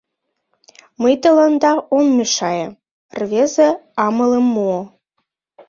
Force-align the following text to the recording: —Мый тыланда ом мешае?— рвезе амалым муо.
—Мый 1.01 1.15
тыланда 1.23 1.71
ом 1.95 2.05
мешае?— 2.17 2.67
рвезе 3.19 3.69
амалым 4.05 4.45
муо. 4.53 4.79